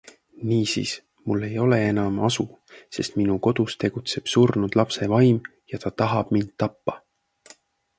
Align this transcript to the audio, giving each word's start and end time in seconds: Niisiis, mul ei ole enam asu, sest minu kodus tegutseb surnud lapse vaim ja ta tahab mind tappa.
Niisiis, 0.49 0.93
mul 1.25 1.43
ei 1.49 1.57
ole 1.65 1.79
enam 1.89 2.17
asu, 2.29 2.47
sest 2.97 3.21
minu 3.21 3.37
kodus 3.49 3.79
tegutseb 3.85 4.35
surnud 4.35 4.81
lapse 4.83 5.13
vaim 5.15 5.39
ja 5.73 5.83
ta 5.85 5.97
tahab 6.01 6.37
mind 6.37 6.51
tappa. 6.63 7.03